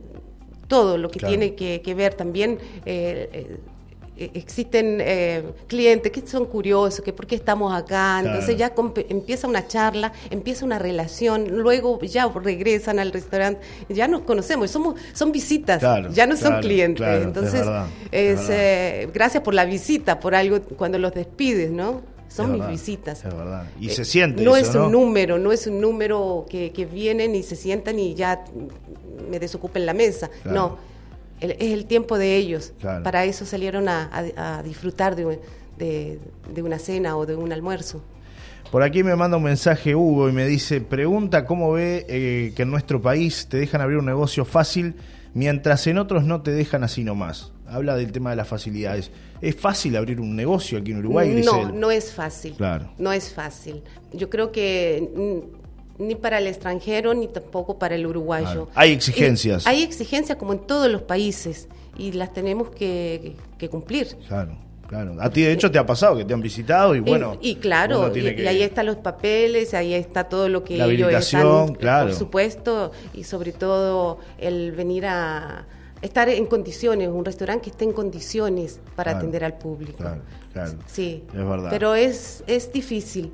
todo 0.67 0.97
lo 0.97 1.09
que 1.09 1.19
tiene 1.19 1.55
que, 1.55 1.93
ver 1.95 2.13
también. 2.13 2.57
Eh, 2.85 3.29
eh, 3.31 3.57
existen 4.17 4.99
eh, 5.01 5.43
clientes 5.67 6.11
que 6.11 6.25
son 6.25 6.45
curiosos, 6.45 7.01
que 7.01 7.13
por 7.13 7.27
qué 7.27 7.35
estamos 7.35 7.73
acá, 7.73 8.21
entonces 8.23 8.57
ya 8.57 8.73
empieza 9.09 9.47
una 9.47 9.67
charla, 9.67 10.13
empieza 10.29 10.65
una 10.65 10.79
relación, 10.79 11.49
luego 11.57 11.99
ya 12.01 12.27
regresan 12.29 12.99
al 12.99 13.11
restaurante, 13.11 13.61
ya 13.89 14.07
nos 14.07 14.21
conocemos, 14.21 14.71
somos 14.71 14.95
son 15.13 15.31
visitas, 15.31 15.81
ya 16.13 16.27
no 16.27 16.37
son 16.37 16.61
clientes, 16.61 17.05
entonces 17.23 17.65
es, 18.11 19.11
gracias 19.13 19.43
por 19.43 19.53
la 19.53 19.65
visita, 19.65 20.19
por 20.19 20.35
algo 20.35 20.61
cuando 20.61 20.97
los 20.97 21.13
despides, 21.13 21.71
¿no? 21.71 22.01
Son 22.27 22.51
mis 22.51 22.67
visitas. 22.67 23.23
Es 23.23 23.33
verdad. 23.33 23.69
Y 23.79 23.89
se 23.89 24.03
siente. 24.03 24.43
No 24.43 24.57
es 24.57 24.75
un 24.75 24.91
número, 24.91 25.39
no 25.39 25.53
es 25.53 25.67
un 25.67 25.79
número 25.79 26.45
que, 26.49 26.73
que 26.73 26.85
vienen 26.85 27.33
y 27.33 27.43
se 27.43 27.55
sientan 27.55 27.97
y 27.97 28.13
ya 28.13 28.43
me 29.29 29.39
desocupen 29.39 29.85
la 29.85 29.93
mesa. 29.93 30.29
No 30.43 30.94
es 31.51 31.71
el 31.73 31.85
tiempo 31.85 32.17
de 32.17 32.35
ellos. 32.35 32.73
Para 33.03 33.25
eso 33.25 33.45
salieron 33.45 33.87
a, 33.87 34.61
disfrutar 34.63 35.15
de, 35.15 36.19
una 36.57 36.79
cena 36.79 37.17
o 37.17 37.25
de 37.25 37.35
un 37.35 37.51
almuerzo. 37.51 38.01
Por 38.71 38.83
aquí 38.83 39.03
me 39.03 39.15
manda 39.15 39.37
un 39.37 39.43
mensaje 39.43 39.95
Hugo 39.95 40.27
y 40.27 40.31
me 40.31 40.45
dice, 40.45 40.81
pregunta 40.81 41.45
cómo 41.45 41.71
ve 41.73 42.05
eh, 42.09 42.51
que 42.55 42.63
en 42.63 42.71
nuestro 42.71 43.01
país 43.01 43.47
te 43.47 43.57
dejan 43.57 43.79
abrir 43.79 43.99
un 43.99 44.05
negocio 44.05 44.43
fácil 44.43 44.95
mientras 45.33 45.85
en 45.85 45.99
otros 45.99 46.23
no 46.23 46.41
te 46.41 46.51
dejan 46.51 46.83
así 46.83 47.03
nomás. 47.03 47.51
Habla 47.67 47.95
del 47.95 48.11
tema 48.11 48.31
de 48.31 48.35
las 48.35 48.47
facilidades. 48.47 49.11
¿Es 49.41 49.55
fácil 49.55 49.95
abrir 49.97 50.19
un 50.19 50.35
negocio 50.35 50.79
aquí 50.79 50.91
en 50.91 50.99
Uruguay? 50.99 51.41
No, 51.43 51.71
no 51.71 51.91
es 51.91 52.13
fácil. 52.13 52.53
Claro. 52.53 52.91
No 52.97 53.11
es 53.11 53.33
fácil. 53.33 53.83
Yo 54.13 54.29
creo 54.29 54.51
que 54.51 55.43
ni 55.97 56.15
para 56.15 56.39
el 56.39 56.47
extranjero 56.47 57.13
ni 57.13 57.27
tampoco 57.27 57.77
para 57.79 57.95
el 57.95 58.05
uruguayo. 58.05 58.67
Hay 58.75 58.91
exigencias. 58.91 59.65
hay 59.65 59.83
exigencias 59.83 60.37
como 60.37 60.53
en 60.53 60.59
todos 60.59 60.89
los 60.91 61.01
países 61.01 61.67
y 61.97 62.11
las 62.11 62.33
tenemos 62.33 62.69
que, 62.69 63.35
cumplir. 63.69 64.15
Claro. 64.27 64.57
Claro, 64.87 65.15
a 65.19 65.31
ti 65.31 65.41
de 65.41 65.51
hecho 65.51 65.71
te 65.71 65.79
ha 65.79 65.85
pasado 65.87 66.15
que 66.15 66.25
te 66.25 66.31
han 66.35 66.41
visitado 66.41 66.93
y 66.93 66.99
bueno. 66.99 67.39
Y, 67.41 67.55
claro, 67.55 68.15
y, 68.15 68.45
ahí 68.45 68.61
están 68.61 68.85
los 68.85 68.97
papeles, 68.97 69.73
ahí 69.73 69.95
está 69.95 70.25
todo 70.25 70.47
lo 70.47 70.63
que 70.63 70.75
ellos 70.75 71.11
están, 71.11 71.73
claro. 71.73 72.09
por 72.09 72.15
supuesto, 72.15 72.91
y 73.11 73.23
sobre 73.23 73.51
todo 73.51 74.19
el 74.37 74.73
venir 74.73 75.07
a 75.07 75.65
estar 76.03 76.29
en 76.29 76.45
condiciones, 76.45 77.09
un 77.09 77.25
restaurante 77.25 77.63
que 77.63 77.69
esté 77.71 77.85
en 77.85 77.93
condiciones 77.93 78.79
para 78.95 79.17
atender 79.17 79.43
al 79.43 79.57
público. 79.57 79.97
Claro, 79.97 80.21
claro. 80.53 80.73
Sí, 80.85 81.23
es 81.29 81.49
verdad. 81.49 81.69
Pero 81.71 81.95
es, 81.95 82.43
es 82.45 82.71
difícil. 82.71 83.31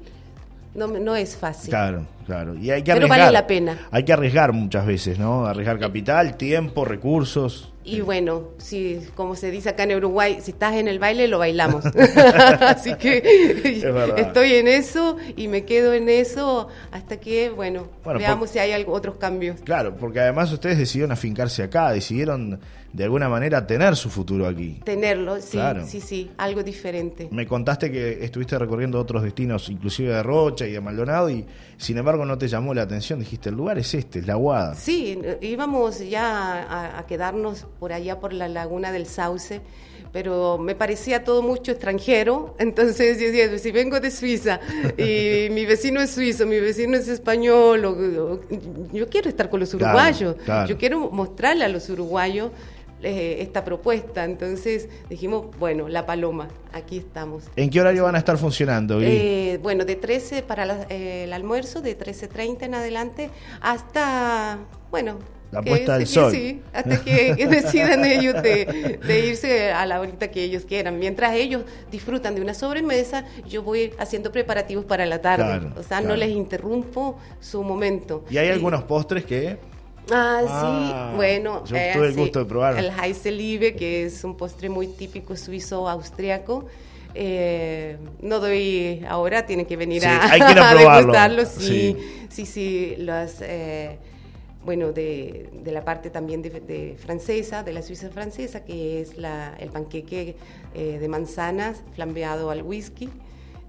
No, 0.73 0.87
no 0.87 1.17
es 1.17 1.35
fácil. 1.35 1.69
Claro, 1.69 2.05
claro. 2.31 2.55
Y 2.55 2.71
hay 2.71 2.81
que 2.81 2.91
arriesgar. 2.91 3.17
Pero 3.17 3.23
vale 3.23 3.33
la 3.33 3.47
pena. 3.47 3.77
Hay 3.91 4.03
que 4.03 4.13
arriesgar 4.13 4.53
muchas 4.53 4.85
veces, 4.85 5.19
¿no? 5.19 5.45
Arriesgar 5.45 5.79
capital, 5.79 6.37
tiempo, 6.37 6.85
recursos. 6.85 7.73
Y 7.83 8.01
bueno, 8.01 8.49
si, 8.57 8.99
como 9.15 9.35
se 9.35 9.49
dice 9.49 9.69
acá 9.69 9.83
en 9.83 9.95
Uruguay, 9.95 10.37
si 10.41 10.51
estás 10.51 10.75
en 10.75 10.87
el 10.87 10.99
baile, 10.99 11.27
lo 11.27 11.39
bailamos. 11.39 11.83
Así 12.61 12.93
que 12.95 13.81
estoy 14.17 14.53
en 14.53 14.67
eso 14.67 15.17
y 15.35 15.47
me 15.47 15.65
quedo 15.65 15.93
en 15.93 16.07
eso 16.07 16.67
hasta 16.91 17.19
que, 17.19 17.49
bueno, 17.49 17.87
veamos 18.05 18.51
si 18.51 18.59
hay 18.59 18.71
algo, 18.71 18.93
otros 18.93 19.15
cambios. 19.15 19.59
Claro, 19.61 19.95
porque 19.95 20.19
además 20.19 20.51
ustedes 20.51 20.77
decidieron 20.77 21.11
afincarse 21.11 21.63
acá, 21.63 21.91
decidieron 21.91 22.59
de 22.93 23.03
alguna 23.03 23.29
manera 23.29 23.65
tener 23.65 23.95
su 23.95 24.09
futuro 24.09 24.47
aquí. 24.47 24.79
Tenerlo, 24.83 25.39
sí, 25.39 25.57
sí, 25.87 26.01
sí, 26.01 26.31
algo 26.37 26.61
diferente. 26.61 27.29
Me 27.31 27.47
contaste 27.47 27.91
que 27.91 28.23
estuviste 28.23 28.59
recorriendo 28.59 28.99
otros 28.99 29.23
destinos, 29.23 29.69
inclusive 29.69 30.13
de 30.13 30.23
Rocha 30.23 30.67
y 30.67 30.73
de 30.73 30.81
Maldonado, 30.81 31.29
y 31.29 31.45
sin 31.77 31.97
embargo 31.97 32.20
no 32.25 32.37
te 32.37 32.47
llamó 32.47 32.73
la 32.73 32.83
atención, 32.83 33.19
dijiste, 33.19 33.49
el 33.49 33.55
lugar 33.55 33.77
es 33.77 33.93
este, 33.93 34.19
es 34.19 34.27
la 34.27 34.35
Guada. 34.35 34.75
Sí, 34.75 35.19
íbamos 35.41 35.99
ya 36.07 36.97
a, 36.99 37.05
quedarnos 37.05 37.67
por 37.79 37.93
allá 37.93 38.19
por 38.19 38.33
la 38.33 38.47
laguna 38.47 38.91
del 38.91 39.05
Sauce, 39.05 39.61
pero 40.11 40.57
me 40.57 40.75
parecía 40.75 41.23
todo 41.23 41.41
mucho 41.41 41.71
extranjero, 41.71 42.55
entonces 42.59 43.19
yo 43.19 43.31
decía, 43.31 43.57
si 43.57 43.71
vengo 43.71 43.99
de 43.99 44.11
Suiza 44.11 44.59
y 44.97 45.49
mi 45.53 45.65
vecino 45.65 46.01
es 46.01 46.11
suizo, 46.11 46.45
mi 46.45 46.59
vecino 46.59 46.97
es 46.97 47.07
español, 47.07 47.81
yo 48.91 49.09
quiero 49.09 49.29
estar 49.29 49.49
con 49.49 49.61
los 49.61 49.73
uruguayos, 49.73 50.35
yo 50.67 50.77
quiero 50.77 51.09
mostrarle 51.11 51.65
a 51.65 51.69
los 51.69 51.89
uruguayos 51.89 52.51
eh, 53.03 53.37
esta 53.41 53.63
propuesta. 53.63 54.23
Entonces 54.25 54.89
dijimos, 55.09 55.47
bueno, 55.59 55.87
La 55.89 56.05
Paloma, 56.05 56.47
aquí 56.71 56.97
estamos. 56.97 57.43
¿En 57.55 57.69
qué 57.69 57.81
horario 57.81 58.03
van 58.03 58.15
a 58.15 58.19
estar 58.19 58.37
funcionando? 58.37 58.99
Eh, 59.01 59.59
bueno, 59.61 59.85
de 59.85 59.95
13 59.95 60.43
para 60.43 60.85
eh, 60.89 61.23
el 61.25 61.33
almuerzo, 61.33 61.81
de 61.81 61.97
13.30 61.97 62.63
en 62.63 62.75
adelante, 62.75 63.29
hasta, 63.61 64.59
bueno... 64.89 65.19
La 65.51 65.61
puesta 65.61 65.97
del 65.97 66.07
sol. 66.07 66.31
Sí, 66.35 66.61
hasta 66.71 67.03
que 67.03 67.35
decidan 67.49 68.05
ellos 68.05 68.41
de, 68.41 69.27
irse 69.27 69.73
a 69.73 69.85
la 69.85 69.99
horita 69.99 70.31
que 70.31 70.45
ellos 70.45 70.63
quieran. 70.63 70.97
Mientras 70.97 71.33
ellos 71.35 71.63
disfrutan 71.91 72.35
de 72.35 72.41
una 72.41 72.53
sobremesa, 72.53 73.25
yo 73.49 73.61
voy 73.61 73.91
haciendo 73.99 74.31
preparativos 74.31 74.85
para 74.85 75.05
la 75.05 75.19
tarde. 75.21 75.69
o 75.75 75.83
sea, 75.83 75.99
no 75.99 76.15
les 76.15 76.29
interrumpo 76.29 77.17
su 77.41 77.63
momento. 77.63 78.23
¿Y 78.29 78.37
hay 78.37 78.47
algunos 78.47 78.83
postres 78.83 79.25
que 79.25 79.57
Ah, 80.11 80.41
sí, 80.43 80.91
ah, 80.93 81.13
bueno. 81.15 81.63
Yo 81.65 81.75
tuve 81.93 82.07
el 82.07 82.15
gusto 82.15 82.45
de. 82.45 82.77
El 82.77 82.91
que 83.75 84.05
es 84.05 84.23
un 84.23 84.35
postre 84.35 84.69
muy 84.69 84.87
típico 84.87 85.35
suizo-austriaco. 85.35 86.65
Eh, 87.13 87.97
no 88.21 88.39
doy 88.39 89.03
ahora, 89.07 89.45
tiene 89.45 89.65
que 89.65 89.75
venir 89.75 90.05
a, 90.05 90.31
hay 90.31 90.39
que 90.39 90.53
degustarlo. 90.77 91.45
Sí, 91.45 91.97
sí, 92.29 92.45
sí, 92.45 92.95
las, 92.97 93.41
eh, 93.41 93.97
bueno, 94.63 94.91
de, 94.91 95.49
de, 95.51 95.71
la 95.71 95.83
parte 95.83 96.09
también 96.09 96.41
de, 96.41 96.95
francesa, 96.97 97.63
de 97.63 97.73
la 97.73 97.81
Suiza 97.81 98.09
francesa, 98.09 98.63
que 98.63 99.01
es 99.01 99.17
la, 99.17 99.55
el 99.59 99.69
panqueque 99.69 100.35
eh, 100.73 100.97
de 100.99 101.07
manzanas 101.07 101.81
flambeado 101.95 102.49
al 102.49 102.61
whisky. 102.63 103.09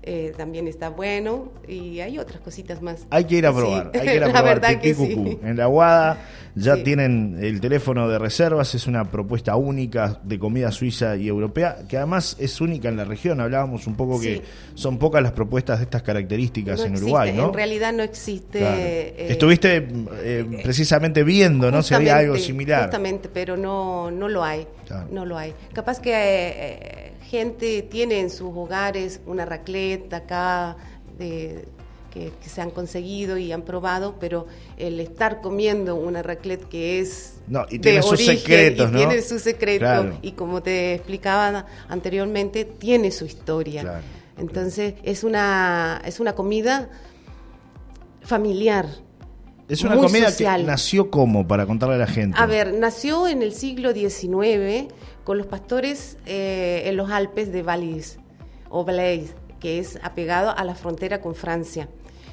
Eh, 0.04 0.32
también 0.37 0.66
está 0.66 0.90
bueno 0.90 1.52
y 1.68 2.00
hay 2.00 2.18
otras 2.18 2.40
cositas 2.40 2.82
más. 2.82 3.06
Hay 3.11 3.25
que 3.25 3.37
ir 3.37 3.47
a 3.47 3.52
probar, 3.54 3.92
hay 3.94 4.00
que 4.00 4.16
ir 4.16 4.25
a 4.25 4.26
probar. 4.32 4.44
verdad 4.44 4.80
que 4.80 4.94
sí. 4.94 5.38
En 5.44 5.56
la 5.56 5.66
Guada 5.66 6.18
ya 6.56 6.82
tienen 6.82 7.38
el 7.40 7.61
teléfono 7.61 8.09
de 8.09 8.18
reservas, 8.18 8.75
es 8.75 8.88
una 8.88 9.04
propuesta 9.12 9.54
única 9.54 10.18
de 10.25 10.40
comida 10.40 10.73
suiza 10.73 11.16
y 11.16 11.28
europea, 11.28 11.78
que 11.88 11.99
además 11.99 12.37
es 12.40 12.61
única 12.61 12.88
en 12.88 12.97
la 12.97 13.04
región. 13.04 13.40
Hablábamos 13.40 13.87
un 13.87 13.94
poco 13.94 14.21
que 14.21 14.42
son 14.75 14.99
pocas 14.99 15.23
las 15.23 15.32
propuestas 15.32 15.78
de 15.78 15.85
estas 15.85 16.02
características 16.02 16.80
en 16.85 16.97
Uruguay, 16.97 17.32
¿no? 17.32 17.49
En 17.50 17.54
realidad 17.54 17.92
no 17.92 18.02
existe. 18.02 18.59
Eh, 18.61 19.26
Estuviste 19.30 19.87
eh, 20.25 20.61
precisamente 20.64 21.23
viendo, 21.23 21.71
¿no? 21.71 21.80
Si 21.80 21.94
había 21.94 22.16
algo 22.16 22.37
similar. 22.38 22.87
Justamente, 22.87 23.28
pero 23.32 23.56
no, 23.56 24.11
no 24.11 24.28
lo 24.28 24.42
hay. 24.42 24.66
No 25.11 25.25
lo 25.25 25.38
hay. 25.38 25.54
Capaz 25.73 26.00
que 26.00 27.12
gente 27.29 27.83
tiene 27.83 28.21
en 28.21 28.31
sus 28.31 28.55
hogares 28.55 29.21
una 29.26 29.45
racleta 29.45 30.19
acá 30.19 30.76
de, 31.19 31.67
que, 32.12 32.33
se 32.47 32.61
han 32.61 32.71
conseguido 32.71 33.38
y 33.38 33.52
han 33.52 33.62
probado, 33.62 34.17
pero 34.21 34.47
el 34.76 35.00
estar 35.00 35.41
comiendo 35.41 35.97
una 35.97 36.23
raclette 36.23 36.69
que 36.69 37.00
es 37.00 37.35
no, 37.49 37.64
y 37.71 37.79
tiene 37.79 38.02
sus 38.02 38.25
secretos, 38.25 38.91
y 38.91 38.95
tiene 38.95 39.23
su 39.23 39.38
secreto 39.38 40.19
y 40.21 40.33
como 40.33 40.62
te 40.62 40.95
explicaba 40.95 41.67
anteriormente 41.88 42.64
tiene 42.64 43.11
su 43.11 43.25
historia. 43.25 44.02
Entonces 44.38 44.95
es 45.02 45.25
una 45.25 46.00
es 46.05 46.21
una 46.21 46.35
comida 46.35 46.91
familiar. 48.23 48.87
Es 49.69 49.83
una 49.83 49.97
comida 49.97 50.37
que 50.37 50.45
nació 50.64 51.11
como, 51.11 51.49
para 51.49 51.64
contarle 51.67 51.95
a 51.95 51.99
la 51.99 52.07
gente. 52.07 52.37
A 52.38 52.45
ver, 52.45 52.75
nació 52.75 53.26
en 53.26 53.41
el 53.43 53.55
siglo 53.55 53.93
XIX 53.93 54.93
con 55.25 55.38
los 55.38 55.47
pastores 55.47 56.19
eh, 56.26 56.83
en 56.87 56.97
los 56.97 57.11
Alpes 57.11 57.52
de 57.52 57.62
Valais 57.62 58.19
o 58.69 58.85
Blaise, 58.85 59.35
que 59.61 59.79
es 59.79 59.99
apegado 60.02 60.57
a 60.57 60.64
la 60.64 60.75
frontera 60.75 61.21
con 61.21 61.35
Francia. 61.35 61.88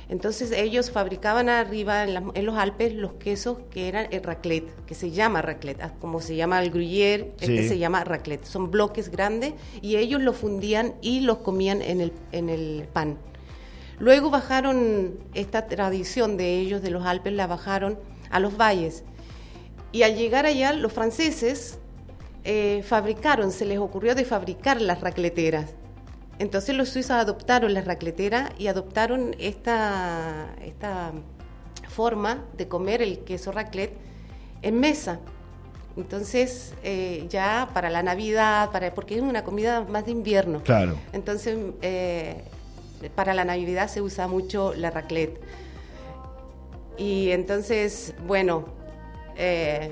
Entonces 0.10 0.52
ellos 0.52 0.90
fabricaban 0.90 1.50
arriba 1.50 2.04
en, 2.04 2.46
los 2.46 2.58
Alpes 2.58 2.96
los 2.96 3.14
quesos 3.14 3.60
que 3.70 3.88
eran 3.88 4.08
el 4.10 4.24
raclette, 4.24 4.68
que 4.88 4.96
se 4.96 5.12
llama 5.12 5.44
raclette, 5.44 5.82
ah, 5.84 5.94
como 6.02 6.20
se 6.20 6.36
llama 6.36 6.64
el 6.64 6.72
gruyère, 6.72 7.32
este 7.40 7.68
se 7.68 7.78
llama 7.78 8.04
raclette. 8.04 8.44
Son 8.46 8.72
bloques 8.72 9.10
grandes 9.10 9.54
y 9.84 9.98
ellos 9.98 10.20
los 10.20 10.36
fundían 10.36 10.96
y 11.02 11.20
los 11.20 11.38
comían 11.38 11.84
en 11.84 12.02
el, 12.02 12.12
en 12.32 12.50
el 12.50 12.88
pan. 12.92 13.20
Luego 14.00 14.32
bajaron 14.32 15.20
esta 15.36 15.68
tradición 15.68 16.38
de 16.38 16.58
ellos, 16.58 16.82
de 16.82 16.90
los 16.90 17.06
Alpes, 17.06 17.34
la 17.34 17.46
bajaron 17.46 18.00
a 18.32 18.40
los 18.40 18.58
valles. 18.58 19.04
Y 19.92 20.02
al 20.02 20.16
llegar 20.16 20.48
allá, 20.48 20.74
los 20.74 20.92
franceses 20.92 21.78
eh, 22.44 22.84
fabricaron, 22.86 23.52
se 23.52 23.66
les 23.66 23.80
ocurrió 23.80 24.16
de 24.16 24.26
fabricar 24.26 24.82
las 24.82 25.02
racleteras. 25.02 25.72
Entonces 26.40 26.76
los 26.76 26.90
suizos 26.90 27.12
adoptaron 27.12 27.74
la 27.74 27.82
racletera 27.82 28.54
y 28.58 28.68
adoptaron 28.68 29.36
esta, 29.40 30.56
esta 30.64 31.12
forma 31.90 32.46
de 32.56 32.68
comer 32.68 33.02
el 33.02 33.20
queso 33.20 33.52
raclet 33.52 33.92
en 34.62 34.80
mesa, 34.80 35.20
Entonces, 35.98 36.74
eh, 36.84 37.26
ya 37.30 37.70
para 37.74 37.90
la 37.90 38.04
Navidad, 38.04 38.72
para, 38.72 38.94
porque 38.94 39.16
es 39.16 39.22
una 39.22 39.44
comida 39.44 39.82
más 39.82 40.06
de 40.06 40.12
invierno. 40.12 40.62
Claro. 40.64 40.98
Entonces, 41.12 41.58
eh, 41.82 42.44
para 43.16 43.34
la 43.34 43.44
Navidad 43.44 43.90
se 43.90 44.02
usa 44.02 44.28
mucho 44.28 44.74
la 44.76 44.92
raclette. 44.92 45.42
Y 46.98 47.32
entonces, 47.32 48.14
bueno, 48.28 48.66
eh, 49.36 49.92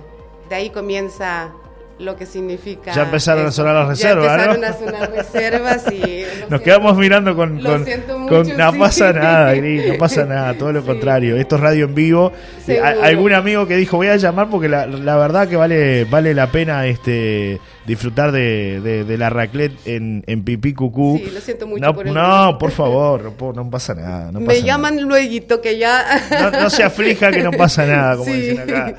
de 0.50 0.56
ahí 0.56 0.70
comienza 0.70 1.54
lo 2.00 2.16
que 2.16 2.25
significa. 2.25 2.94
Ya 2.94 3.04
empezaron 3.04 3.46
a 3.48 3.51
sonar 3.51 3.74
las 3.75 3.88
reservas, 3.88 4.25
Ya 4.25 4.34
empezaron 4.34 4.62
¿no? 4.62 4.68
a 4.68 4.74
sonar 4.74 5.12
reservas 5.12 5.84
y. 5.92 5.98
Nos 5.98 6.01
siento. 6.38 6.62
quedamos 6.62 6.98
mirando 6.98 7.36
con... 7.36 7.63
Lo 7.63 7.72
con- 7.72 7.86
siento 7.86 8.13
con- 8.13 8.24
mucho, 8.48 8.58
no 8.58 8.74
pasa 8.80 9.13
nada, 9.13 9.54
Gris, 9.56 9.88
no 9.88 9.98
pasa 9.98 10.25
nada, 10.25 10.54
todo 10.54 10.72
lo 10.74 10.82
Sí. 10.82 10.88
contrario. 10.88 11.36
Esto 11.38 11.56
es 11.56 11.62
radio 11.62 11.86
en 11.86 11.96
vivo. 11.96 12.32
Eh, 12.68 12.80
a- 12.80 13.06
algún 13.06 13.34
amigo 13.34 13.66
que 13.68 13.75
dijo, 13.75 13.98
voy 13.98 14.08
a 14.08 14.16
llamar 14.18 14.50
porque 14.50 14.70
la, 14.70 14.86
la 14.86 15.16
verdad 15.18 15.48
que 15.48 15.56
vale 15.56 16.06
vale 16.06 16.34
la 16.34 16.51
pena 16.51 16.86
este 16.86 17.60
disfrutar 17.86 18.32
de, 18.32 18.82
de- 18.82 19.04
de 19.06 19.18
la 19.18 19.30
raclette 19.30 19.75
en, 19.88 20.24
en 20.27 20.44
Pipí 20.44 20.74
Cucú. 20.74 21.20
Sí, 21.24 21.32
lo 21.34 21.39
siento 21.42 21.66
mucho 21.68 21.84
no, 21.84 21.94
por 21.96 22.08
el 22.08 22.13
No, 22.13 22.22
ruido. 22.46 22.58
por 22.60 22.72
favor, 22.82 23.34
no, 23.56 23.70
pasa 23.70 23.94
nada. 23.96 24.32
no 24.32 24.39
Me 24.42 24.62
llaman 24.62 25.01
luego 25.01 25.62
que 25.63 25.77
ya. 25.77 26.04
nada. 26.30 26.51
No, 26.51 26.60
no 26.63 26.70
se 26.70 26.84
aflija 26.84 27.32
que 27.32 27.42
no 27.42 27.51
pasa 27.51 27.86
nada, 27.86 28.18
como 28.18 28.25
Sí. 28.32 28.39
dicen 28.42 28.60
acá. 28.60 28.94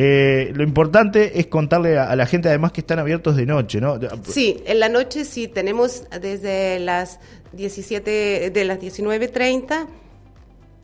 Eh, 0.00 0.52
lo 0.54 0.62
importante 0.62 1.40
es 1.40 1.48
contarle 1.48 1.98
a, 1.98 2.04
a 2.04 2.14
la 2.14 2.24
gente 2.24 2.48
además 2.48 2.70
que 2.70 2.82
están 2.82 3.00
abiertos 3.00 3.34
de 3.34 3.46
noche, 3.46 3.80
¿no? 3.80 3.98
Sí, 4.28 4.62
en 4.64 4.78
la 4.78 4.88
noche 4.88 5.24
sí 5.24 5.48
tenemos 5.48 6.04
desde 6.20 6.78
las 6.78 7.18
17, 7.52 8.50
de 8.50 8.64
las 8.64 8.78
19.30 8.78 9.88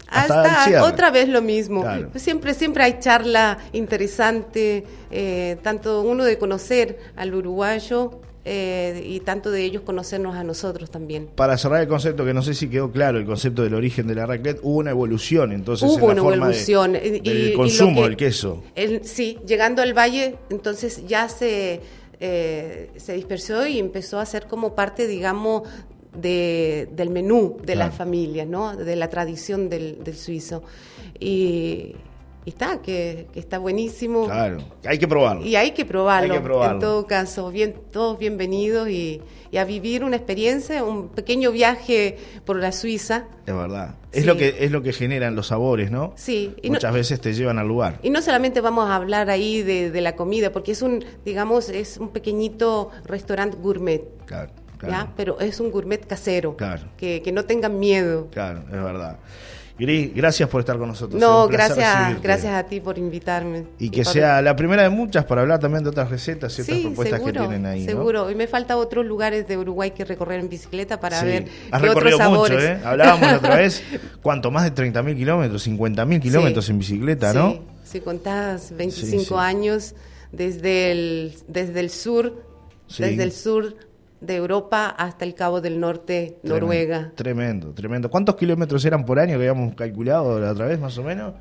Hasta 0.09 0.65
hasta, 0.65 0.85
otra 0.85 1.13
vez 1.13 1.29
lo 1.29 1.43
mismo. 1.43 1.83
Claro. 1.83 2.11
Siempre, 2.17 2.55
siempre 2.55 2.83
hay 2.83 2.99
charla 2.99 3.59
interesante, 3.73 4.85
eh, 5.13 5.59
tanto 5.63 6.03
uno 6.03 6.25
de 6.25 6.37
conocer 6.37 6.99
al 7.15 7.37
uruguayo 7.37 8.21
eh, 8.45 9.03
y 9.07 9.21
tanto 9.21 9.51
de 9.51 9.63
ellos 9.65 9.83
conocernos 9.83 10.37
a 10.37 10.45
nosotros 10.45 10.91
también. 10.91 11.29
Para 11.35 11.57
cerrar 11.57 11.81
el 11.83 11.89
concepto, 11.89 12.25
que 12.25 12.35
no 12.35 12.43
sé 12.43 12.53
si 12.55 12.69
quedó 12.69 12.91
claro 12.93 13.19
el 13.19 13.25
concepto 13.25 13.63
del 13.63 13.75
origen 13.75 14.07
de 14.07 14.15
la 14.15 14.27
raclette, 14.27 14.61
hubo 14.63 14.79
una 14.79 14.91
evolución 14.91 15.53
entonces 15.53 15.89
Hubo 15.89 15.95
en 16.11 16.17
la 16.17 16.23
una 16.23 16.23
forma 16.23 16.49
de- 16.49 16.53
evolución. 16.65 16.97
y- 16.97 17.21
del 17.21 17.49
y- 17.51 17.55
consumo 17.55 18.03
que- 18.03 18.09
del 18.09 18.17
queso. 18.17 18.63
el- 18.75 19.05
sí, 19.05 19.39
llegando 19.47 19.81
al 19.83 19.95
valle, 19.97 20.37
entonces 20.51 21.07
ya 21.07 21.29
se, 21.29 21.81
eh, 22.21 22.91
se 22.97 23.15
dispersó 23.15 23.67
y 23.67 23.79
empezó 23.79 24.19
a 24.19 24.27
ser 24.27 24.47
como 24.47 24.75
parte, 24.75 25.07
digamos, 25.07 25.63
de, 26.17 26.89
del 26.95 27.11
menú 27.11 27.57
de 27.61 27.73
Claro. 27.73 27.89
las 27.91 27.97
familias, 27.99 28.47
¿no? 28.47 28.77
De 28.77 28.95
la 28.95 29.09
tradición 29.11 29.69
del, 29.69 30.05
del 30.05 30.17
suizo. 30.17 30.63
Y 31.19 31.95
está, 32.51 32.83
que, 32.83 33.27
que 33.33 33.41
está 33.41 33.59
buenísimo. 33.59 34.27
Claro, 34.27 34.59
hay 34.85 34.99
que 34.99 35.09
probarlo. 35.09 35.45
Y 35.45 35.57
hay 35.57 35.71
que 35.73 35.85
probarlo. 35.85 36.33
Hay 36.35 36.39
que 36.41 36.45
probarlo. 36.45 36.75
En 36.75 36.81
todo 36.81 37.07
caso, 37.07 37.51
bien, 37.51 37.75
todos 37.91 38.19
bienvenidos 38.19 38.89
y, 38.89 39.23
y 39.51 39.57
a 39.57 39.65
vivir 39.65 40.05
una 40.05 40.17
experiencia, 40.17 40.85
un 40.85 41.09
pequeño 41.09 41.53
viaje 41.53 42.17
por 42.45 42.57
la 42.57 42.73
Suiza. 42.73 43.27
Es 43.47 43.55
verdad. 43.55 43.95
Es 44.13 44.21
Sí. 44.23 44.27
lo 44.27 44.37
que 44.37 44.57
es 44.61 44.71
lo 44.71 44.83
que 44.83 44.93
generan 44.93 45.35
los 45.35 45.49
sabores, 45.49 45.91
¿no? 45.91 46.13
Sí, 46.17 46.55
y 46.63 46.69
no- 46.69 46.75
Muchas 46.75 46.95
veces 46.95 47.21
te 47.21 47.33
llevan 47.35 47.59
al 47.59 47.67
lugar. 47.67 47.99
Y 48.03 48.11
no 48.11 48.23
solamente 48.23 48.61
vamos 48.61 48.89
a 48.89 48.95
hablar 48.97 49.29
ahí 49.31 49.63
de, 49.63 49.91
de 49.91 50.01
la 50.01 50.15
comida, 50.15 50.53
porque 50.53 50.73
es 50.73 50.83
un, 50.83 51.05
digamos, 51.25 51.69
es 51.69 51.97
un 51.99 52.11
pequeñito 52.11 52.91
restaurante 53.05 53.57
gourmet, 53.61 54.03
Claro, 54.27 54.53
¿ya? 54.75 54.79
claro. 54.79 55.11
Pero 55.17 55.41
es 55.41 55.59
un 55.59 55.71
gourmet 55.73 56.07
casero, 56.07 56.57
Claro. 56.57 56.83
que, 56.97 57.23
que 57.23 57.33
no 57.33 57.45
tengan 57.45 57.79
miedo. 57.81 58.29
Claro, 58.31 58.61
es 58.67 58.71
verdad. 58.71 59.19
Gris, 59.77 60.15
gracias 60.15 60.49
por 60.49 60.61
estar 60.61 60.79
con 60.79 60.87
nosotros. 60.89 61.21
No, 61.21 61.49
gracias, 61.49 61.99
recibirte. 61.99 62.23
gracias 62.29 62.55
a 62.55 62.63
ti 62.63 62.81
por 62.81 62.97
invitarme. 62.97 63.65
Y 63.81 63.91
que 63.91 64.05
sea 64.05 64.41
la 64.41 64.55
primera 64.55 64.85
de 64.85 64.89
muchas 64.89 65.25
para 65.25 65.41
hablar 65.41 65.59
también 65.59 65.83
de 65.83 65.91
otras 65.91 66.11
recetas 66.11 66.57
y 66.59 66.63
otras 66.63 66.77
Sí, 66.79 66.85
propuestas 66.85 67.19
seguro, 67.19 67.33
que 67.43 67.49
tienen 67.49 67.67
ahí. 67.67 67.81
¿no? 67.81 67.87
seguro. 67.87 68.31
Y 68.31 68.37
me 68.37 68.47
falta 68.47 68.77
otros 68.77 69.05
lugares 69.05 69.49
de 69.49 69.59
Uruguay 69.59 69.91
que 69.91 70.05
recorrer 70.05 70.39
en 70.39 70.49
bicicleta 70.49 71.01
para 71.01 71.19
Sí. 71.21 71.27
ver 71.27 71.49
Has 71.73 71.81
qué 71.83 71.89
recorrido 71.89 72.17
otros 72.19 72.31
mucho, 72.31 72.47
sabores. 72.53 72.65
¿eh? 72.65 72.81
Hablábamos 72.85 73.29
la 73.33 73.37
otra 73.39 73.57
vez, 73.57 73.83
¿cuánto? 74.23 74.51
Más 74.53 74.63
de 74.63 74.71
30.000 74.71 75.17
kilómetros, 75.17 75.67
50.000 75.67 76.21
kilómetros 76.21 76.65
Sí. 76.67 76.71
en 76.73 76.79
bicicleta, 76.79 77.33
Sí, 77.33 77.39
¿no? 77.39 77.59
Si 77.85 78.01
contás 78.01 78.73
25 78.77 79.19
Sí, 79.23 79.27
sí. 79.29 79.35
años 79.37 79.95
desde 80.31 80.93
el, 80.93 81.35
desde 81.49 81.81
el 81.81 81.91
sur, 81.91 82.45
desde 82.97 83.23
el 83.25 83.33
sur 83.33 83.75
de 84.27 84.37
Europa 84.37 84.89
hasta 84.89 85.25
el 85.25 85.35
Cabo 85.35 85.61
del 85.61 85.81
Norte, 85.81 86.39
Noruega. 86.43 87.13
Tremendo, 87.15 87.73
tremendo. 87.73 88.11
¿Cuántos 88.11 88.37
kilómetros 88.37 88.85
eran 88.85 89.05
por 89.05 89.19
año 89.19 89.31
que 89.39 89.49
habíamos 89.49 89.75
calculado 89.75 90.39
la 90.41 90.53
otra 90.53 90.67
vez, 90.67 90.79
más 90.79 90.97
o 90.99 91.03
menos? 91.03 91.35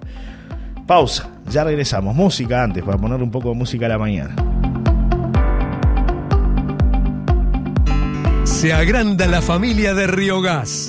Pausa, 0.87 1.31
ya 1.49 1.65
regresamos. 1.65 2.15
Música 2.15 2.63
antes, 2.63 2.83
para 2.83 2.99
poner 2.99 3.23
un 3.23 3.31
poco 3.31 3.51
de 3.51 3.55
música 3.55 3.87
a 3.87 3.91
la 3.91 3.99
mañana. 3.99 4.35
Se 8.45 8.73
agranda 8.73 9.27
la 9.27 9.41
familia 9.43 9.95
de 9.95 10.07
Río 10.09 10.41
Gas. 10.41 10.87